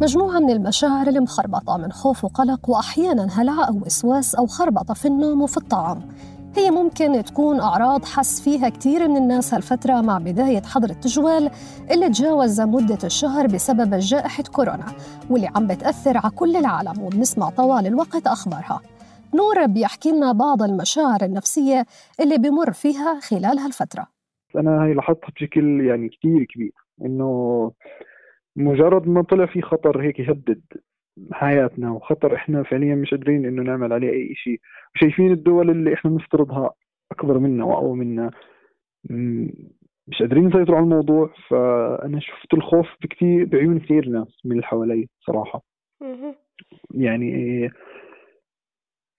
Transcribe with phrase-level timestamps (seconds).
[0.00, 5.42] مجموعة من المشاعر المخربطة من خوف وقلق وأحيانا هلع أو وسواس أو خربطة في النوم
[5.42, 6.08] وفي الطعام.
[6.56, 11.50] هي ممكن تكون أعراض حس فيها كتير من الناس هالفترة مع بداية حظر التجوال
[11.90, 14.86] اللي تجاوز مدة الشهر بسبب جائحة كورونا
[15.30, 18.80] واللي عم بتأثر على كل العالم وبنسمع طوال الوقت أخبارها.
[19.34, 21.86] نور بيحكي لنا بعض المشاعر النفسية
[22.20, 24.06] اللي بمر فيها خلال هالفترة.
[24.56, 26.72] أنا هاي لاحظتها بشكل يعني كثير كبير
[27.04, 27.72] إنه
[28.56, 30.62] مجرد ما طلع في خطر هيك يهدد
[31.32, 34.60] حياتنا وخطر إحنا فعليا مش قادرين إنه نعمل عليه أي شيء
[34.94, 36.70] وشايفين الدول اللي إحنا نفترضها
[37.12, 38.30] أكبر منا وأقوى منا.
[40.08, 41.30] مش قادرين يسيطروا على الموضوع.
[41.48, 45.62] فأنا شفت الخوف بكثير بعيون كثير ناس من اللي حوالي صراحة.
[46.94, 47.70] يعني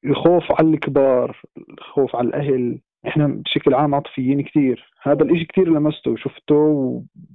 [0.06, 1.42] الخوف على الكبار
[1.78, 6.12] الخوف على الأهل إحنا بشكل عام عاطفيين كثير هذا الإشي كثير لمسته.
[6.12, 6.56] وشفته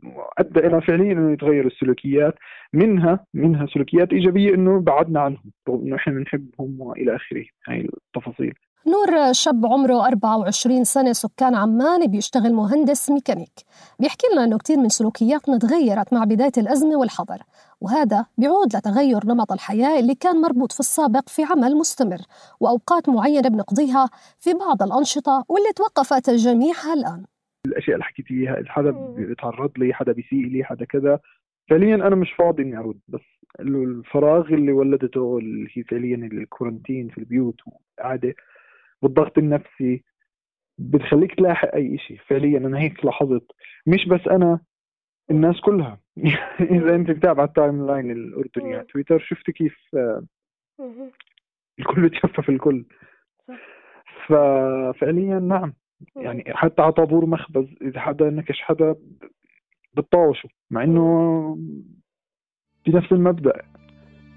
[0.05, 2.35] وأدى إلى فعليا إنه يتغير السلوكيات.
[2.73, 7.45] منها منها سلوكيات إيجابية إنه بعدنا عنهم رغم إنه إحنا بنحبهم وإلى آخره.
[7.69, 8.55] هاي التفاصيل.
[8.87, 13.53] نور شاب عمره 24 سنة سكان عمان بيشتغل مهندس ميكانيك.
[14.01, 17.39] بيحكي لنا أنه كتير من سلوكياتنا تغيرت مع بداية الأزمة والحظر.
[17.83, 22.19] وهذا بيعود لتغير نمط الحياة اللي كان مربوط في السابق في عمل مستمر
[22.61, 24.09] وأوقات معينة بنقضيها
[24.39, 27.25] في بعض الأنشطة واللي توقفت جميعها الآن.
[27.67, 31.19] الأشياء اللي حكيت إياها إذا حدا بيتعرض لي حدا بيسيء لي حدا كذا
[31.71, 33.21] فعليا أنا مش فاضي إني أرد بس
[33.61, 38.35] الفراغ اللي ولدته اللي هي فعليا ال quarantine في البيوت والقعدة
[39.03, 40.05] والضغط النفسي
[40.79, 43.47] بتخليك تلاحق أي شيء فعليا أنا هيك لاحظت.
[43.87, 44.61] مش بس أنا
[45.33, 45.99] الناس كلها.
[46.77, 50.23] إذا أنت بتابع ال timeline الأردني على تويتر شفت كيف آه،
[51.79, 52.85] الكل بتشفى في الكل
[54.27, 55.73] ففعليا نعم.
[56.17, 58.95] يعني حتى على طابور مخبز إذا حدا نكش حدا
[59.95, 61.59] بتطاوشه مع إنه
[62.87, 63.63] بنفس المبدأ.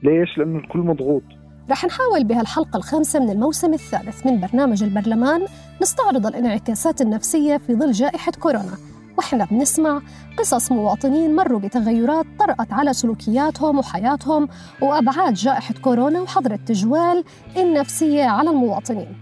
[0.04, 1.24] ليش؟ لأنه الكل مضغوط.
[1.70, 5.42] رح نحاول بهالحلقة الخامسة من الموسم الثالث من برنامج البرلمان
[5.82, 8.95] نستعرض الانعكاسات النفسية في ظل جائحة كورونا.
[9.18, 10.02] وإحنا بنسمع
[10.38, 14.48] قصص مواطنين مروا بتغيرات طرأت على سلوكياتهم وحياتهم
[14.82, 17.24] وأبعاد جائحة كورونا وحظر التجوال
[17.58, 19.18] النفسية على المواطنين.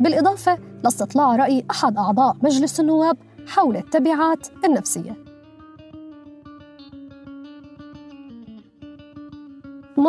[0.00, 3.16] بالإضافة لاستطلاع رأي أحد أعضاء مجلس النواب
[3.48, 5.25] حول التبعات النفسية.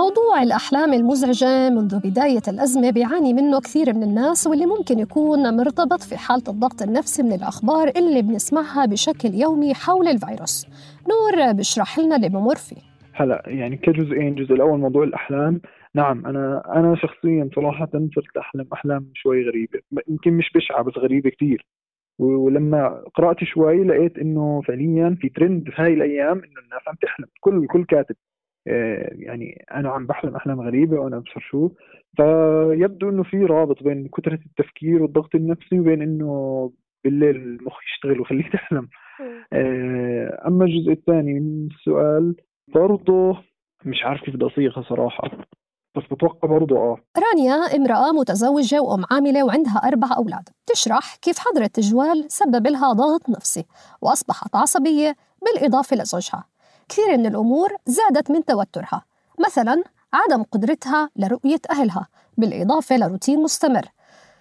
[0.02, 6.02] موضوع الأحلام المزعجة منذ بداية الأزمة بيعاني منه كثير من الناس واللي ممكن يكون مرتبط
[6.02, 10.68] في حالة الضغط النفسي من الأخبار اللي بنسمعها بشكل يومي حول الفيروس.
[11.12, 12.81] نور بشرح لنا اللي بمر فيه
[13.13, 15.62] هلا يعني كجزئين الجزء الأول موضوع الأحلام.
[15.96, 19.79] نعم أنا أنا شخصيا صراحة صرت أحلم أحلام شوي غريبة.
[20.08, 21.66] يمكن مش بشعة بس غريبة كثير
[22.19, 27.28] ولما قرأت شوي لقيت إنه فعليا في ترند في هاي الأيام إنه الناس عم تحلم.
[27.40, 28.16] كل الكل كاتب
[29.11, 31.69] يعني أنا عم بحلم أحلام غريبة وأنا ابصر شو.
[32.17, 36.72] فيبدو إنه في رابط بين كثره التفكير والضغط النفسي وبين إنه
[37.03, 38.88] بالليل المخ يشتغل ويخليك تحلم.
[39.53, 42.35] آه، أما الجزء الثاني من السؤال
[42.67, 43.38] برضه
[43.85, 45.31] مش عارف كيف بدي أصيغها صراحة
[45.95, 46.97] بس بتوقع برضه آه.
[47.17, 50.49] رانيا امرأة متزوجة وأم عاملة وعندها أربع أولاد.
[50.66, 53.66] تشرح كيف حظر التجوال سبب لها ضغط نفسي
[54.01, 56.44] وأصبحت عصبية بالإضافة لزوجها.
[56.90, 59.06] كثير من الأمور زادت من توترها
[59.40, 59.84] مثلا
[60.14, 63.86] عدم قدرتها لرؤية أهلها بالإضافة لروتين مستمر.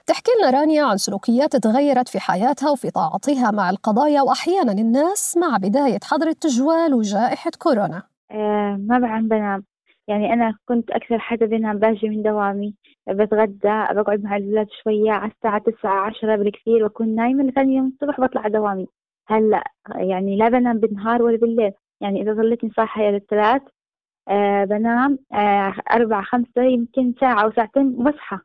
[0.06, 5.56] تحكي لنا رانيا عن سلوكيات تغيرت في حياتها وفي تعاطيها مع القضايا وأحيانا الناس مع
[5.56, 8.02] بداية حظر التجوال وجائحة كورونا.
[8.30, 9.64] آه، ما بعرف بنام
[10.08, 12.74] يعني أنا كنت أكثر حدا بنام باجي من دوامي.
[13.08, 18.20] بتغدى بقعد مع الأولاد شوية على الساعة تسعة عشرة بالكثير بكون نايمة لثاني يوم الصبح
[18.20, 18.86] بطلع على دوامي.
[19.28, 19.64] هلأ
[19.96, 21.72] يعني لا بنام بالنهار ولا بالليل.
[22.00, 23.62] يعني إذا ظليتني صاحية للثلاث
[24.28, 28.38] آه بنام آه أربع خمسة يمكن ساعة أو ساعتين وبصحى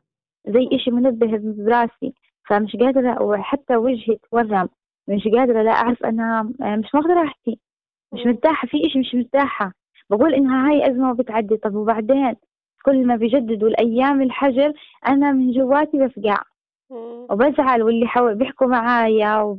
[0.46, 2.14] زي إشي منبه براسي.
[2.48, 4.68] فمش قادرة وحتى وجهي تورم
[5.08, 7.58] مش قادرة لا أعرف أنام آه مش ماخذة راحتي.
[8.12, 9.72] مش مرتاحة في إشي مش مرتاحة.
[10.10, 11.56] بقول إنها هاي أزمة وبتعدي.
[11.56, 12.36] طب وبعدين؟
[12.84, 14.72] كل ما بيجددوا الأيام الحجر
[15.08, 16.42] أنا من جواتي بفقع.
[17.30, 19.58] وبزعل واللي حاول بيحكوا معايا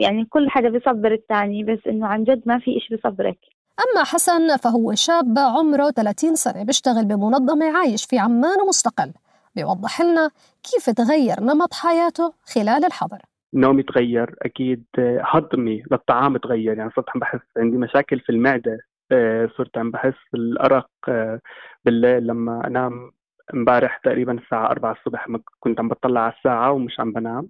[0.00, 3.38] يعني كل حدا بيصبر الثاني بس إنه عن جد ما في إشي بيصبرك.
[3.84, 9.12] أما حسن فهو شاب عمره 30 سنة بيشتغل بمنظمة عايش في عمان ومستقل
[9.56, 10.30] بيوضح لنا
[10.62, 13.18] كيف تغير نمط حياته خلال الحظر
[13.54, 14.84] نومي تغير أكيد
[15.20, 16.78] هضمي للطعام تغير.
[16.78, 18.78] يعني صرت عم بحس عندي مشاكل في المعدة
[19.12, 21.40] آه، صرت عم بحس بالأرق آه،
[21.84, 23.10] بالليل لما أنام
[23.54, 25.26] امبارح تقريبا الساعة 4 الصبح
[25.60, 27.48] كنت عم بطلع على الساعة ومش عم بنام.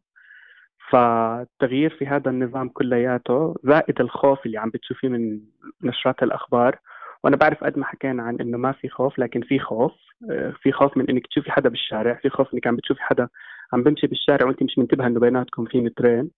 [0.91, 5.41] فالتغيير في هذا النظام كلياته زائد الخوف اللي عم بتشوفيه من
[5.83, 6.79] نشرات الأخبار
[7.25, 9.93] وأنا بعرف قد ما حكينا عن إنه ما في خوف لكن في خوف.
[10.31, 13.29] آه، في خوف من إنك تشوفي حدا بالشارع في خوف إنك عم بتشوفي حدا
[13.73, 16.31] عم بمشي بالشارع وأنت مش منتبهة إنه بيناتكم في مترين.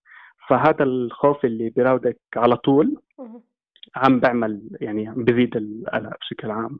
[0.49, 2.97] فهذا الخوف اللي بيراودك على طول
[3.97, 6.79] عم بعمل يعني عم بزيد القلق بشكل عام.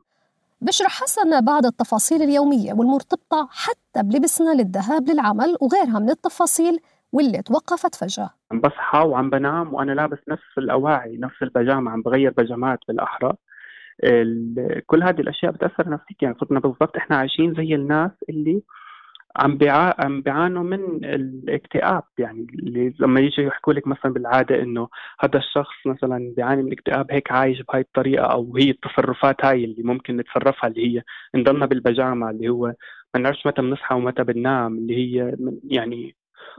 [0.61, 6.79] بشرح حسن بعض التفاصيل اليومية والمرتبطة حتى بلبسنا للذهاب للعمل وغيرها من التفاصيل
[7.11, 8.29] واللي توقفت فجأة.
[8.51, 13.33] عم بصحى وعم بنام وأنا لابس نفس الأواعي نفس البيجامة عم بغير بيجامات بالأحرى.
[14.85, 18.61] كل هذه الأشياء بتأثر نفسيا يعني صرنا بالضبط إحنا عايشين زي الناس اللي
[19.37, 19.93] عم بيعا...
[19.99, 22.03] عم بيعانوا من الاكتئاب.
[22.17, 24.87] يعني اللي لما يجي يحكوا لك مثلا بالعادة إنه
[25.19, 29.83] هذا الشخص مثلا بيعاني من اكتئاب هيك عايش بهاي الطريقة أو هي التصرفات هاي اللي
[29.83, 31.03] ممكن نتصرفها اللي هي
[31.35, 32.73] نضلنا بالبجامة اللي هو
[33.13, 36.15] ما نعرفش متى بنصحى ومتى بننام اللي هي يعني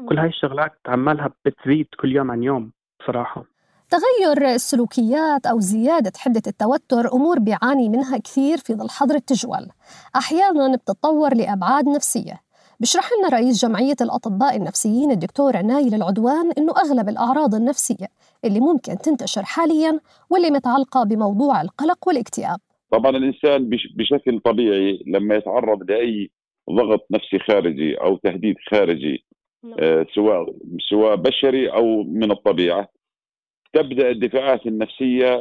[0.08, 3.44] كل هاي الشغلات عمالها بتزيد كل يوم عن يوم بصراحة.
[3.90, 9.68] تغير السلوكيات أو زيادة حدة التوتر أمور بيعاني منها كثير في ظل حظر التجوال.
[10.16, 12.47] أحيانا بتتطور لأبعاد نفسية.
[12.80, 18.06] بشرح لنا رئيس جمعية الأطباء النفسيين الدكتور نايل العدوان إنه أغلب الأعراض النفسية
[18.44, 22.58] اللي ممكن تنتشر حاليا واللي متعلقة بموضوع القلق والاكتئاب
[22.92, 26.30] طبعا الإنسان بشكل طبيعي لما يتعرض لأي
[26.70, 29.24] ضغط نفسي خارجي أو تهديد خارجي
[29.64, 29.76] نعم.
[29.80, 30.54] آه سواء
[30.90, 32.88] سواء بشري أو من الطبيعة
[33.72, 35.36] تبدأ الدفاعات النفسية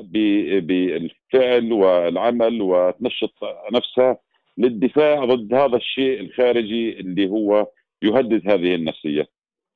[0.62, 3.34] بالفعل والعمل وتنشط
[3.74, 4.18] نفسها
[4.57, 7.68] للدفاع ضد هذا الشيء الخارجي اللي هو
[8.01, 9.27] يهدد هذه النفسية.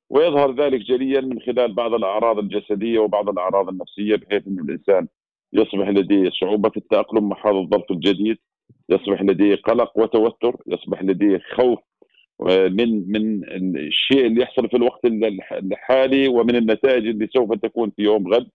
[0.10, 5.08] ويظهر ذلك جليا من خلال بعض الأعراض الجسدية وبعض الأعراض النفسية بحيث ان الإنسان
[5.54, 8.38] يصبح لديه صعوبة في التأقلم مع هذا الظرف الجديد
[8.90, 11.80] يصبح لديه قلق وتوتر يصبح لديه خوف
[12.50, 13.44] آه، من من
[13.78, 15.06] الشيء اللي يحصل في الوقت
[15.52, 18.48] الحالي ومن النتائج اللي سوف تكون في يوم غد.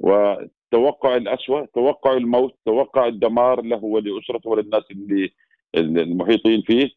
[0.00, 5.30] وتوقع الأسوأ توقع الموت توقع الدمار له ولأسرته وللناس اللي
[5.76, 6.90] المحيطين فيه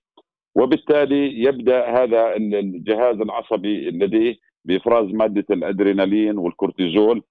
[0.56, 4.36] وبالتالي يبدأ هذا الجهاز العصبي لديه
[4.66, 7.24] بإفراز مادة الأدرينالين والكورتيزول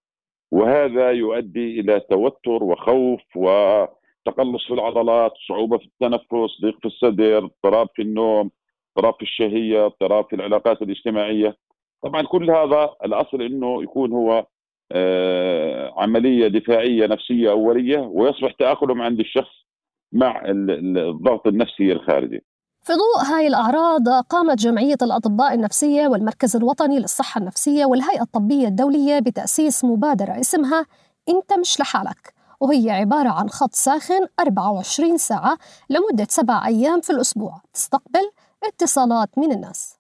[0.53, 7.89] وهذا يؤدي إلى توتر وخوف وتقلص في العضلات صعوبة في التنفس ضيق في الصدر اضطراب
[7.95, 8.51] في النوم
[8.97, 11.57] اضطراب في الشهية اضطراب في العلاقات الاجتماعية.
[12.03, 14.47] طبعا كل هذا الأصل إنه يكون هو
[14.93, 19.68] آه، عملية دفاعية نفسية أولية ويصبح تاقلم عند الشخص
[20.13, 22.45] مع الضغط النفسي الخارجي.
[22.83, 29.19] في ضوء هاي الأعراض قامت جمعية الأطباء النفسية والمركز الوطني للصحة النفسية والهيئة الطبية الدولية
[29.19, 30.87] بتأسيس مبادرة اسمها
[31.29, 35.59] أنت مش لحالك وهي عبارة عن خط ساخن 24 ساعة
[35.91, 38.31] لمدة سبع أيام في الأسبوع تستقبل
[38.65, 39.99] اتصالات من الناس.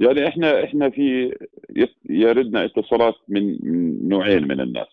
[0.00, 1.34] يعني إحنا إحنا في
[2.10, 3.58] يردنا اتصالات من
[4.08, 4.88] نوعين من الناس.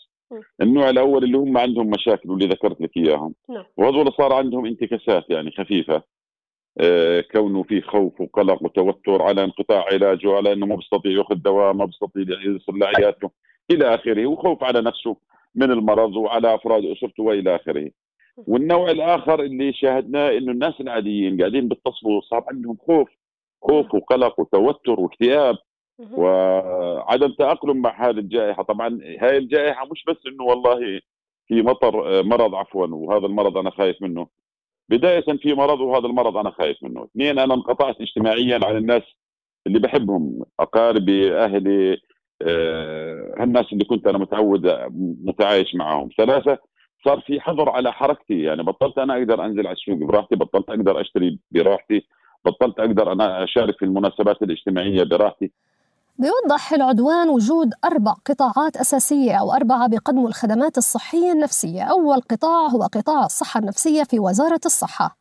[0.61, 3.33] النوع الأول اللي هم عندهم مشاكل واللي ذكرت لك إياهم.
[3.49, 3.65] نعم.
[3.77, 6.03] وهذول صار عندهم انتكاسات يعني خفيفة.
[6.79, 11.73] آه كونه في خوف وقلق وتوتر على انقطاع علاجه على إنه ما بيستطيع يأخذ دواء
[11.73, 13.31] ما بيستطيع يصل لعيادته
[13.71, 15.15] إلى آخره وخوف على نفسه
[15.55, 17.91] من المرض وعلى أفراد أسرته وإلى آخره.
[18.37, 23.09] والنوع الآخر اللي شاهدناه إنه الناس العاديين قاعدين بيتصلوا صار عندهم خوف.
[23.61, 25.55] خوف وقلق وتوتر واكتئاب.
[26.11, 28.63] وعدم تأقلم مع هذه الجائحة.
[28.63, 31.01] طبعا هاي الجائحة مش بس إنه والله
[31.47, 34.27] في مطر مرض عفوا وهذا المرض أنا خايف منه.
[34.89, 37.03] بداية في مرض وهذا المرض أنا خايف منه.
[37.03, 39.03] اثنين أنا انقطعت اجتماعيا عن الناس
[39.67, 41.97] اللي بحبهم أقاربي أهلي
[42.41, 44.67] آه هالناس اللي كنت أنا متعود
[45.23, 46.57] متعايش معهم ثلاثة
[47.05, 48.41] صار في حظر على حركتي.
[48.43, 52.07] يعني بطلت أنا أقدر أنزل على السوق براحتي بطلت أقدر أشتري براحتي
[52.45, 55.51] بطلت أقدر أنا أشارك في المناسبات الاجتماعية براحتي.
[56.19, 61.83] بيوضح العدوان وجود أربع قطاعات أساسية أو أربعة بيقدموا الخدمات الصحية النفسية.
[61.83, 65.17] أول قطاع هو قطاع الصحة النفسية في وزارة الصحة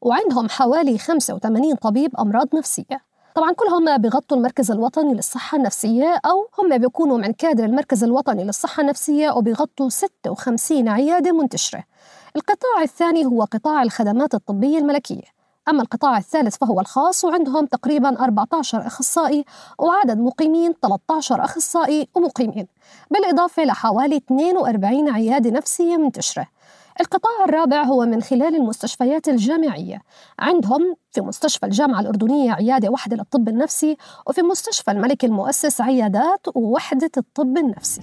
[0.00, 3.00] وعندهم حوالي 85 طبيب أمراض نفسية.
[3.34, 8.80] طبعا كلهم بيغطوا المركز الوطني للصحة النفسية أو هم بيكونوا من كادر المركز الوطني للصحة
[8.80, 11.84] النفسية وبيغطوا 56 عيادة منتشرة.
[12.36, 15.41] القطاع الثاني هو قطاع الخدمات الطبية الملكية.
[15.68, 19.44] أما القطاع الثالث فهو الخاص وعندهم تقريبا 14 أخصائي
[19.78, 22.66] وعدد مقيمين 13 أخصائي ومقيمين
[23.10, 26.46] بالإضافة لحوالي 42 عيادة نفسية منتشرة.
[27.00, 30.02] القطاع الرابع هو من خلال المستشفيات الجامعية.
[30.38, 37.10] عندهم في مستشفى الجامعة الأردنية عيادة واحدة للطب النفسي وفي مستشفى الملك المؤسس عيادات ووحدة
[37.16, 38.02] الطب النفسي.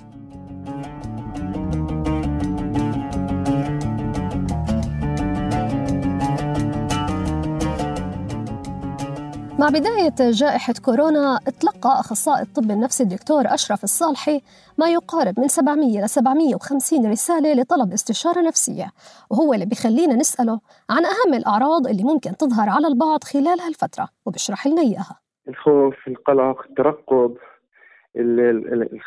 [9.59, 14.41] مع بداية جائحة كورونا تلقى أخصائي الطب النفسي الدكتور أشرف الصالحي
[14.77, 18.85] ما يقارب من 700 ل 750 رسالة لطلب استشارة نفسية
[19.31, 24.67] وهو اللي بيخلينا نسأله عن أهم الأعراض اللي ممكن تظهر على البعض خلال هالفترة وبشرح
[24.67, 25.19] لنا إياها.
[25.47, 27.37] الخوف القلق الترقب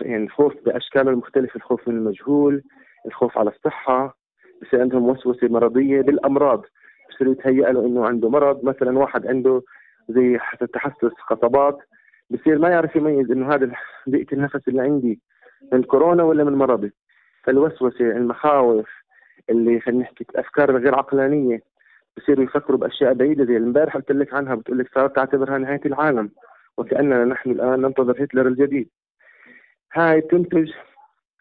[0.01, 2.63] يعني الخوف بأشكاله المختلفة الخوف من المجهول
[3.07, 4.19] الخوف على الصحة
[4.63, 6.63] بصير عندهم وسوسة مرضية بالأمراض
[7.11, 9.63] بصير يتهيأ له إنه عنده مرض مثلا واحد عنده
[10.09, 10.39] زي
[10.73, 11.79] تحسس خطبات
[12.31, 13.73] بصير ما يعرف يميز إنه هذا
[14.11, 15.21] ضيقه النفس اللي عندي
[15.73, 16.93] من كورونا ولا من مرضي.
[17.45, 18.89] فالوسوسة المخاوف
[19.51, 21.63] اللي خلينا نحكي الافكار الغير عقلانية
[22.17, 26.31] بصيروا يفكروا بأشياء بعيدة زي امبارح قلت لك عنها بتقول لك صارت تعتبرها نهاية العالم
[26.79, 28.89] وكأننا نحن الآن ننتظر هتلر الجديد.
[29.93, 30.71] هاي تنتج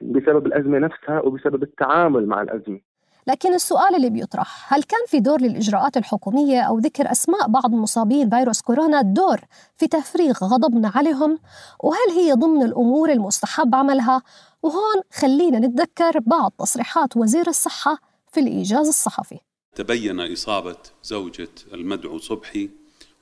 [0.02, 2.80] بسبب الأزمة نفسها وبسبب التعامل مع الأزمة.
[3.28, 8.30] لكن السؤال اللي بيطرح هل كان في دور للإجراءات الحكومية أو ذكر أسماء بعض مصابين
[8.30, 9.40] فيروس كورونا دور
[9.78, 11.40] في تفريغ غضبنا عليهم؟
[11.80, 14.22] وهل هي ضمن الأمور المستحب عملها؟
[14.64, 17.98] وهون خلينا نتذكر بعض تصريحات وزير الصحة
[18.32, 19.40] في الإيجاز الصحفي.
[19.76, 22.70] تبين إصابة زوجة المدعو صبحي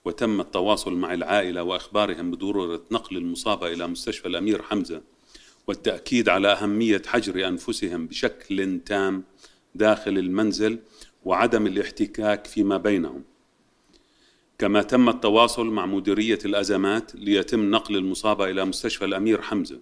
[0.06, 5.02] وتم التواصل مع العائلة وإخبارهم بضرورة نقل المصابة إلى مستشفى الأمير حمزة
[5.68, 9.24] والتأكيد على أهمية حجر أنفسهم بشكل تام
[9.76, 10.80] داخل المنزل
[11.26, 13.24] وعدم الاحتكاك فيما بينهم.
[14.58, 19.80] كما تم التواصل مع مديرية الأزمات ليتم نقل المصابة إلى مستشفى الأمير حمزة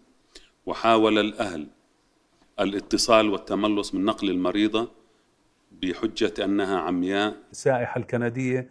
[0.65, 1.67] وحاول الأهل
[2.59, 4.91] الاتصال والتملص من نقل المريضة
[5.81, 7.35] بحجة أنها عمياء.
[7.51, 8.69] السائحة الكندية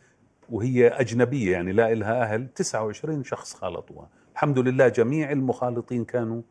[0.51, 4.09] وهي أجنبية يعني لا إلها أهل 29 شخص خالطوها.
[4.33, 6.43] الحمد لله جميع المخالطين كانوا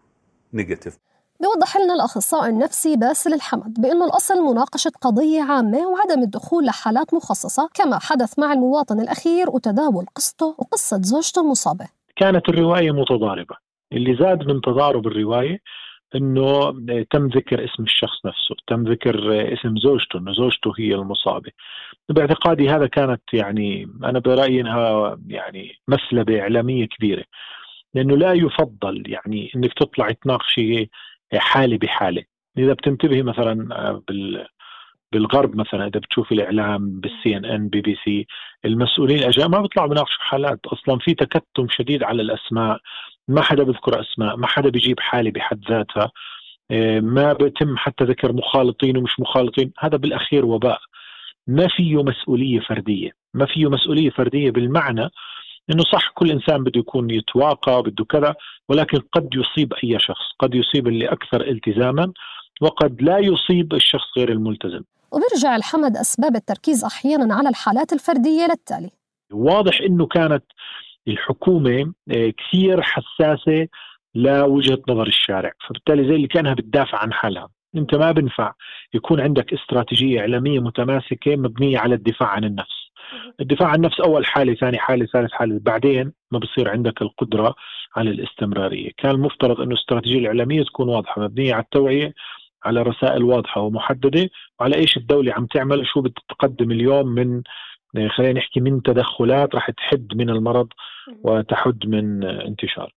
[0.54, 0.98] نيجاتيف
[1.42, 7.70] بيوضح لنا الأخصائي النفسي باسل الحمد بأنه الأصل مناقشة قضية عامة وعدم الدخول لحالات مخصصة
[7.74, 13.56] كما حدث مع المواطن الأخير وتداول قصته وقصة زوجته المصابة كانت الرواية متضاربة
[13.94, 15.60] اللي زاد من تضارب الرواية
[16.16, 16.72] إنه
[17.12, 19.16] تم ذكر اسم الشخص نفسه، تم ذكر
[19.54, 21.52] اسم زوجته إنه زوجته هي المصابة.
[22.10, 27.24] باعتقادي هذا كانت يعني أنا برأيي إنها يعني مثلبة إعلامية كبيرة.
[27.94, 30.90] لأنه لا يفضل يعني إنك تطلع تناقشي
[31.34, 32.24] حاله بحاله
[32.58, 34.48] إذا بتنتبهي مثلا آه، بال
[35.12, 38.28] بالغرب مثلا إذا بتشوفي الإعلام بال CNN BBC
[38.66, 40.60] المسؤولين الاجانب ما بيطلعوا بيناقشوا حالات.
[40.66, 42.80] أصلا في تكتم شديد على الأسماء.
[43.28, 46.12] ما حدا بيذكر أسماء ما حدا بيجيب حاله بحد ذاتها.
[46.72, 49.72] آه، ما بيتم حتى ذكر مخالطين ومش مخالطين.
[49.80, 50.80] هذا بالأخير وباء.
[51.48, 53.12] ما فيه مسؤولية فردية.
[53.34, 55.10] ما فيه مسؤولية فردية بالمعنى
[55.70, 58.36] انه صح كل إنسان بده يكون يتواقى بده كذا
[58.70, 62.14] ولكن قد يصيب أي شخص، قد يصيب اللي أكثر التزاما
[62.62, 64.82] وقد لا يصيب الشخص غير الملتزم.
[65.12, 68.92] وبيرجع الحمد أسباب التركيز أحيانا على الحالات الفردية للتالي.
[69.32, 70.44] واضح إنه كانت
[71.08, 73.68] الحكومة آه، كثير حساسة
[74.16, 77.50] لوجهة نظر الشارع، فبالتالي زي اللي كانها بتدافع عن حالها.
[77.76, 78.54] أنت ما بنفع
[78.94, 82.85] يكون عندك استراتيجية إعلامية متماسكة مبنية على الدفاع عن النفس.
[83.42, 87.56] الدفاع عن النفس أول حاله ثاني حاله ثالث حاله بعدين ما بصير عندك القدرة
[87.96, 88.92] على الاستمرارية.
[88.98, 92.14] كان المفترض إنه الاستراتيجيه الإعلامية تكون واضحة مبنية على التوعية
[92.66, 97.42] على رسائل واضحة ومحددة وعلى إيش الدولة عم تعمل شو بتقدم اليوم من
[98.10, 100.68] خلينا نحكي من تدخلات راح تحد من المرض
[101.24, 102.95] وتحد من انتشار.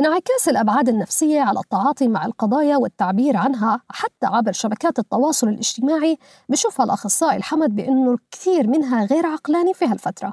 [0.00, 6.16] انعكاس الأبعاد النفسية على التعاطي مع القضايا والتعبير عنها حتى عبر شبكات التواصل الاجتماعي
[6.48, 10.32] بشوفها الأخصائي الحمد بأنه الكثير منها غير عقلاني في هالفترة.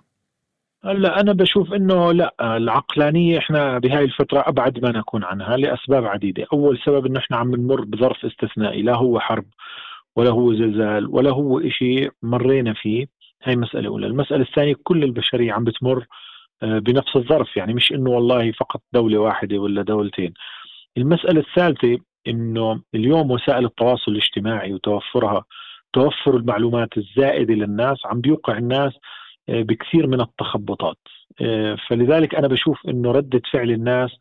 [0.83, 6.45] هلا أنا بشوف إنه لا العقلانية إحنا بهاي الفترة أبعد ما نكون عنها لأسباب عديدة،
[6.53, 9.45] أول سبب إنه إحنا عم نمر بظرف استثنائي لا هو حرب
[10.15, 13.05] ولا هو زلزال ولا هو شيء مرينا فيه،
[13.43, 16.07] هاي مسألة أولى، المسألة الثانية كل البشرية عم بتمر
[16.61, 20.33] بنفس الظرف يعني مش إنه والله فقط دولة واحدة ولا دولتين.
[20.97, 25.45] المسألة الثالثة إنه اليوم وسائل التواصل الاجتماعي وتوفرها
[25.93, 28.93] توفر المعلومات الزائدة للناس عم بيوقع الناس
[29.49, 30.97] آه، بكثير من التخبطات.
[31.41, 34.11] آه، فلذلك أنا بشوف إنه ردة فعل الناس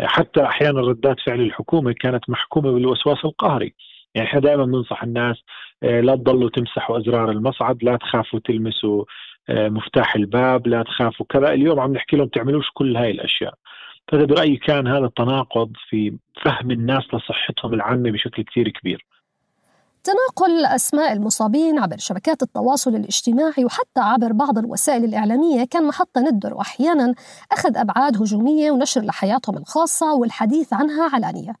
[0.00, 3.74] حتى أحيانا ردات فعل الحكومة كانت محكومة بالوسواس القهري.
[4.14, 5.36] يعني إحنا دائما بننصح الناس
[5.82, 9.04] لا تضلوا تمسحوا أزرار المصعد لا تخافوا تلمسوا آه،
[9.48, 11.52] مفتاح الباب لا تخافوا كذا.
[11.52, 13.54] اليوم عم نحكي لهم تعملوش كل هاي الأشياء.
[14.08, 19.06] فهذا برأيي كان هذا التناقض في فهم الناس لصحتهم العامة بشكل كثير كبير.
[20.04, 26.54] تناقل أسماء المصابين عبر شبكات التواصل الاجتماعي وحتى عبر بعض الوسائل الإعلامية كان محط ندر
[26.54, 27.14] وأحيانا
[27.52, 31.52] أخذ أبعاد هجومية ونشر لحياتهم الخاصة والحديث عنها علانية.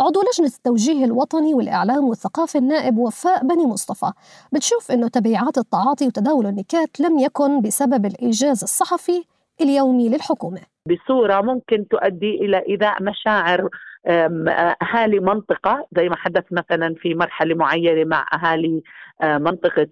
[0.00, 4.12] عضو لجنة التوجيه الوطني والإعلام والثقافة النائب وفاء بني مصطفى
[4.52, 9.24] بتشوف أنه تبعات التعاطي وتداول النكات لم يكن بسبب الإيجاز الصحفي
[9.60, 10.60] اليومي للحكومة.
[10.88, 13.68] بصورة ممكن تؤدي إلى إيذاء مشاعر
[14.06, 18.82] أهالي منطقة زي ما حدث مثلا في مرحلة معينة مع أهالي
[19.22, 19.88] منطقة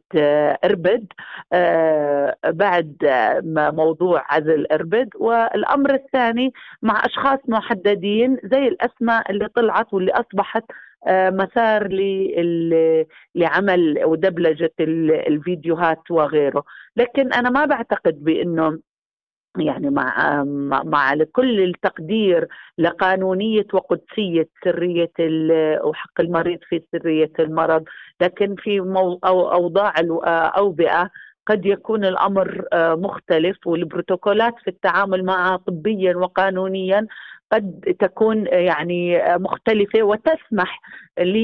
[0.64, 1.06] إربد
[2.46, 2.96] بعد
[3.76, 6.52] موضوع عزل إربد والأمر الثاني
[6.82, 10.64] مع أشخاص محددين زي الأسماء اللي طلعت واللي أصبحت
[11.08, 11.88] مسار
[13.34, 16.64] لعمل ودبلجة الفيديوهات وغيره.
[16.96, 18.78] لكن أنا ما بعتقد بأنه
[19.58, 20.44] يعني مع
[20.84, 25.10] مع كل التقدير لقانونية وقدسية سرية
[25.84, 27.84] وحق المريض في سرية المرض
[28.20, 28.80] لكن في
[29.24, 31.10] أوضاع الاوبئه
[31.50, 37.06] قد يكون الأمر مختلف والبروتوكولات في التعامل معها طبيا وقانونيا
[37.52, 40.80] قد تكون يعني مختلفة وتسمح
[41.18, 41.36] ل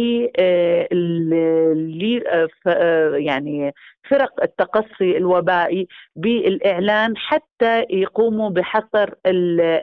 [3.17, 3.73] يعني
[4.11, 9.09] فرق التقصي الوبائي بالإعلان حتى يقوموا بحصر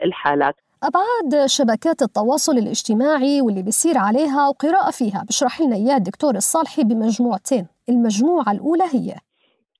[0.04, 0.54] الحالات.
[0.82, 7.66] أبعاد شبكات التواصل الاجتماعي واللي بيصير عليها وقراءة فيها بشرح لنا إياه الدكتور الصالحي بمجموعتين
[7.88, 9.14] المجموعة الأولى هي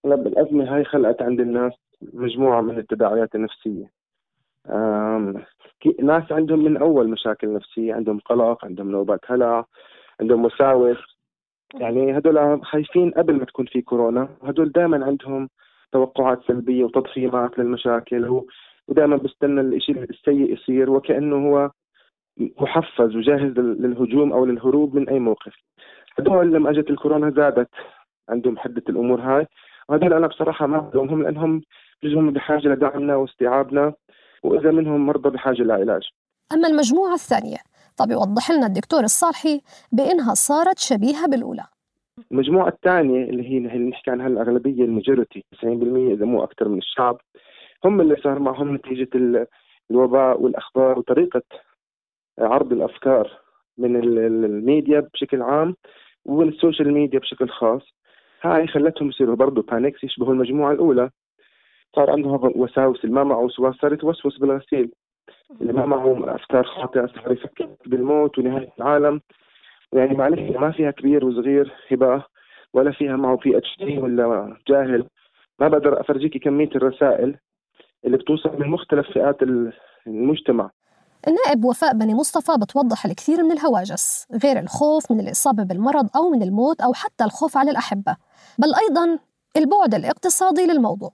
[0.04, 1.72] الأزمة هاي خلقت عند الناس
[2.12, 3.90] مجموعة من التداعيات النفسية.
[6.02, 9.64] ناس عندهم من أول مشاكل نفسية عندهم قلق عندهم نوبات هلع
[10.20, 10.96] عندهم وساوس
[11.74, 15.48] يعني هدول خايفين قبل ما تكون في كورونا وهدول دائما عندهم
[15.92, 18.42] توقعات سلبية وتضخيمات للمشاكل
[18.88, 21.70] ودائما بيستنى الشيء السيء يصير وكأنه هو
[22.38, 25.54] محفز وجاهز للهجوم أو للهروب من أي موقف.
[26.18, 27.70] هدول لما أجت الكورونا زادت
[28.28, 29.46] عندهم حدة الأمور هاي.
[29.88, 31.62] وهذول أنا بصراحة ما بلومهم لأنهم
[32.02, 33.94] بيجوا بحاجة لدعمنا واستيعابنا
[34.42, 36.02] وإذا منهم مرضى بحاجة لعلاج.
[36.52, 37.56] أما المجموعة الثانية
[37.96, 39.60] طب يوضح لنا الدكتور الصالحي
[39.92, 41.64] بأنها صارت شبيهة بالأولى.
[42.32, 47.20] المجموعة الثانية اللي هي اللي نحكي عنها الأغلبية الماجورتي 90% إذا مو أكثر من الشعب
[47.84, 49.08] هم اللي صار معهم نتيجة
[49.90, 51.42] الوباء والأخبار وطريقة
[52.38, 53.30] عرض الأفكار
[53.78, 55.76] من الميديا بشكل عام
[56.24, 57.82] ومن ال social media بشكل خاص.
[58.44, 61.10] هاي خلتهم يصيروا برضه panics يشبهوا المجموعة الأولى.
[61.96, 64.92] صار عندهم وساوس اللي ما معه وسواس صار يتوسوس بالغسيل
[65.60, 69.20] اللي ما معه أفكار خاطئة صار يفكر بالموت ونهاية العالم.
[69.92, 72.24] يعني معلش ما فيها كبير وصغير هبة
[72.74, 75.06] ولا فيها معه PhD ولا جاهل.
[75.60, 77.36] ما بقدر أفرجيكي كمية الرسائل
[78.04, 79.42] اللي بتوصل من مختلف فئات
[80.06, 80.70] المجتمع.
[81.28, 86.42] النائب وفاء بني مصطفى بتوضح الكثير من الهواجس غير الخوف من الإصابة بالمرض أو من
[86.42, 88.16] الموت أو حتى الخوف على الأحبة.
[88.58, 89.18] بل أيضا
[89.56, 91.10] البعد الاقتصادي للموضوع.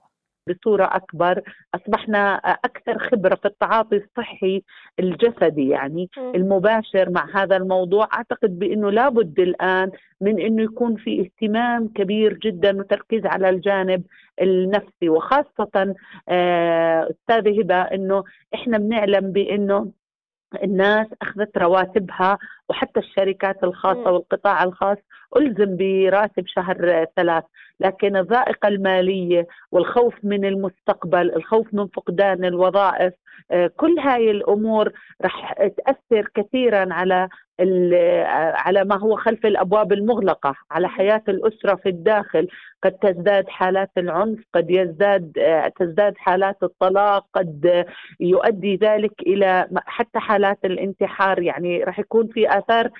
[0.49, 1.41] بصورة أكبر
[1.75, 4.63] أصبحنا أكثر خبرة في التعاطي الصحي
[4.99, 8.09] الجسدي يعني المباشر مع هذا الموضوع.
[8.13, 14.03] أعتقد بأنه لابد الآن من أنه يكون في اهتمام كبير جدا وتركيز على الجانب
[14.41, 15.09] النفسي.
[15.09, 15.95] وخاصة
[16.29, 19.91] آه، أستاذة هبة أنه إحنا بنعلم بأنه
[20.63, 22.37] الناس أخذت رواتبها
[22.71, 24.97] وحتى الشركات الخاصة والقطاع الخاص
[25.37, 27.43] ألزم براتب شهر ثلاث
[27.79, 33.13] لكن الذائقة المالية والخوف من المستقبل الخوف من فقدان الوظائف
[33.51, 37.29] آه، كل هاي الأمور رح تأثر كثيرا على
[38.55, 42.47] على ما هو خلف الأبواب المغلقة على حياة الأسرة في الداخل.
[42.83, 45.31] قد تزداد حالات العنف قد يزداد
[45.79, 47.85] تزداد حالات الطلاق قد
[48.19, 51.41] يؤدي ذلك إلى حتى حالات الانتحار.
[51.41, 52.91] يعني راح يكون في آثار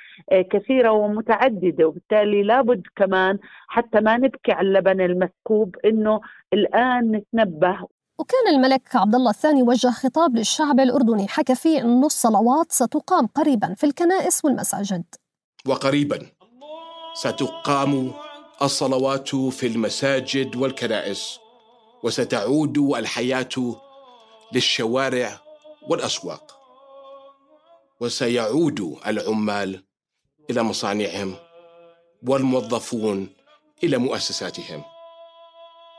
[0.51, 6.21] كثيرة ومتعددة وبالتالي لابد كمان حتى ما نبكي على اللبن المسكوب إنه
[6.53, 7.77] الآن نتنبه.
[8.19, 13.73] وكان الملك عبد الله الثاني وجه خطاب للشعب الأردني حكى فيه أن الصلوات ستقام قريبا
[13.73, 15.03] في الكنائس والمساجد
[15.67, 16.19] وقريبا
[17.13, 18.11] ستقام
[18.61, 21.39] الصلوات في المساجد والكنائس
[22.03, 23.75] وستعود الحياة
[24.53, 25.29] للشوارع
[25.89, 26.60] والأسواق.
[28.01, 29.83] وسيعود العمال
[30.49, 31.35] إلى مصانعهم
[32.27, 33.29] والموظفون
[33.83, 34.83] إلى مؤسساتهم.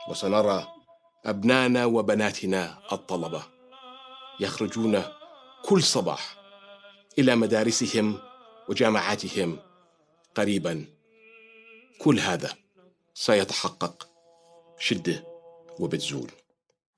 [0.09, 0.67] وسنرى
[1.25, 3.43] أبنانا وبناتنا الطلبة
[4.39, 5.03] يخرجون
[5.65, 6.35] كل صباح
[7.19, 8.19] إلى مدارسهم
[8.69, 9.59] وجامعاتهم
[10.35, 10.85] قريبا.
[11.99, 12.53] كل هذا
[13.13, 14.07] سيتحقق
[14.79, 15.23] شده
[15.79, 16.31] وبتزول.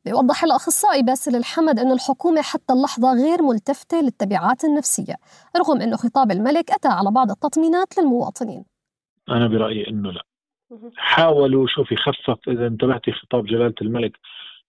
[0.06, 5.16] بيوضح الأخصائي باسل الحمد أن الحكومة حتى اللحظة غير ملتفتة للتبعات النفسية
[5.58, 8.66] رغم أنه خطاب الملك أتى على بعض التطمينات للمواطنين.
[9.30, 10.24] أنا برأيي أنه لا.
[10.98, 14.18] حاولوا شوف يخفف إذا انتبهتي خطاب جلالة الملك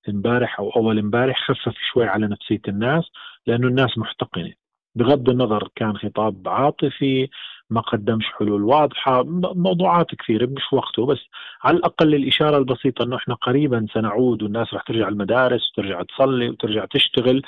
[0.08, 3.04] امبارح أو أول امبارح خفف شوي على نفسية الناس
[3.46, 4.52] لأنه الناس محتقنة.
[4.94, 7.28] بغض النظر كان خطاب عاطفي
[7.70, 9.22] ما قدمش حلول واضحة
[9.54, 11.18] موضوعات كثيرة مش وقته بس
[11.62, 16.84] على الأقل الإشارة البسيطة أنه إحنا قريبا سنعود والناس رح ترجع المدارس وترجع تصلي وترجع
[16.84, 17.42] تشتغل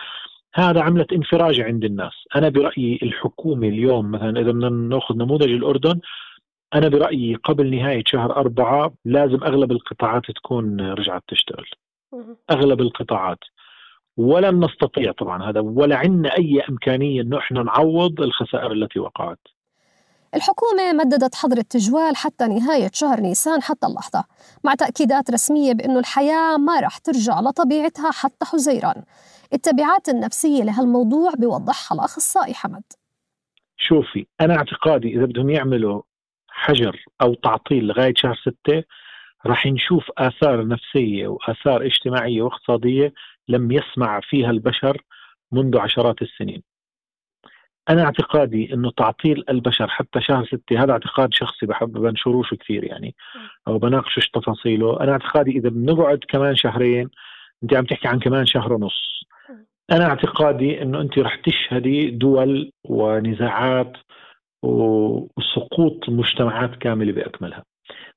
[0.54, 2.12] هذا عملت انفراج عند الناس.
[2.36, 6.00] أنا برأيي الحكومة اليوم مثلا إذا بدنا نأخذ نموذج الأردن
[6.74, 11.66] أنا برأيي قبل نهاية شهر أربعة لازم أغلب القطاعات تكون رجعت تشتغل.
[12.50, 13.38] أغلب القطاعات.
[14.16, 19.38] ولن نستطيع طبعا هذا ولا عندنا أي إمكانية أنه إحنا نعوض الخسائر التي وقعت.
[20.34, 24.24] الحكومة مددت حظر التجوال حتى نهاية شهر نيسان حتى اللحظة
[24.64, 29.02] مع تأكيدات رسمية بأنه الحياة ما رح ترجع لطبيعتها حتى حزيران.
[29.52, 32.82] التبعات النفسية لهالموضوع بيوضحها الأخصائي حمد.
[33.76, 36.02] شوفي أنا اعتقادي إذا بدهم يعملوا
[36.48, 38.84] حجر أو تعطيل لغاية شهر ستة
[39.46, 43.12] راح نشوف آثار نفسية وآثار اجتماعية واقتصادية
[43.48, 45.02] لم يسمع فيها البشر
[45.52, 46.62] منذ عشرات السنين.
[47.88, 53.14] أنا اعتقادي إنه تعطيل البشر حتى شهر ستة هذا اعتقاد شخصي بحب بنشروش كثير يعني
[53.68, 55.00] أو بناقشش تفاصيله.
[55.00, 57.10] أنا اعتقادي إذا بنقعد كمان شهرين
[57.62, 59.24] أنت عم تحكي عن كمان شهر ونص.
[59.92, 63.92] أنا اعتقادي إنه أنت رح تشهدي دول ونزاعات
[64.62, 67.64] وسقوط مجتمعات كاملة بأكملها.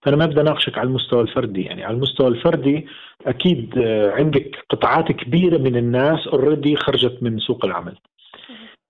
[0.01, 1.84] فأنا ما بدي أناقشك على المستوى الفردي يعني.
[1.84, 2.88] على المستوى الفردي
[3.25, 3.79] أكيد
[4.17, 7.97] عندك قطاعات كبيرة من الناس already خرجت من سوق العمل.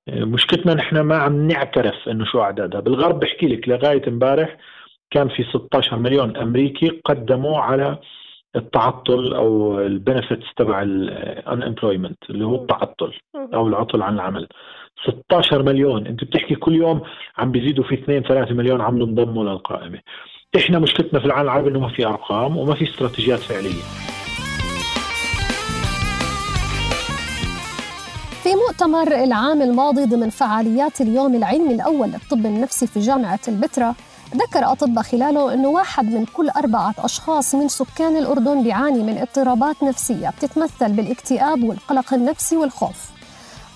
[0.09, 2.81] مشكلتنا نحن ما عم نعترف إنه شو أعدادها.
[2.81, 4.57] بالغرب بحكي لك لغاية امبارح
[5.11, 7.99] كان في 16 مليون أمريكي قدموا على
[8.55, 14.47] التعطل أو ال benefits تبع ال unemployment اللي هو التعطل أو العطل عن العمل.
[15.03, 16.07] 16 مليون.
[16.07, 17.01] أنت بتحكي كل يوم
[17.37, 19.99] عم بيزيدوا في 2 3 مليون عم ينضموا للقائمة.
[20.55, 24.20] إحنا مشكلتنا في العالم العربي إنه ما في أرقام وما في استراتيجيات فعلية.
[28.43, 33.93] في مؤتمر العام الماضي ضمن فعاليات اليوم العلمي الأول للطب النفسي في جامعة البتراء
[34.35, 39.83] ذكر أطباء خلاله أنه واحد من كل أربعة أشخاص من سكان الأردن بيعاني من اضطرابات
[39.83, 43.09] نفسية بتتمثل بالاكتئاب والقلق النفسي والخوف.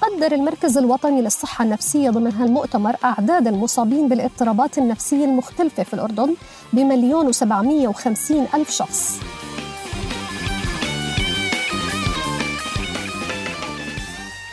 [0.02, 6.36] قدر المركز الوطني للصحة النفسية ضمن هالمؤتمر أعداد المصابين بالاضطرابات النفسية المختلفة في الأردن
[6.74, 9.20] بمليون وسبعمية وخمسين ألف شخص.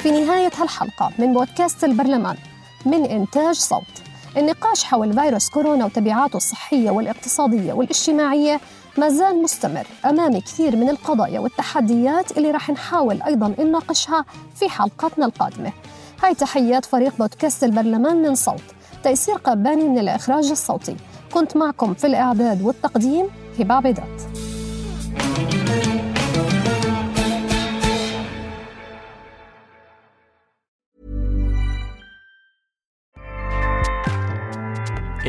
[0.03, 2.37] في نهاية هالحلقة من بودكاست البرلمان
[2.87, 3.83] من إنتاج صوت.
[4.37, 8.61] النقاش حول فيروس كورونا وتبعاته الصحية والاقتصادية والاجتماعية
[8.99, 15.27] ما زال مستمر أمام كثير من القضايا والتحديات اللي راح نحاول أيضا نناقشها في حلقاتنا
[15.27, 15.73] القادمة.
[16.23, 18.63] هاي تحيات فريق بودكاست البرلمان من صوت
[19.03, 20.97] تيسير قباني من الإخراج الصوتي.
[21.33, 23.27] كنت معكم في الإعداد والتقديم
[23.59, 24.32] هبة عبيدات.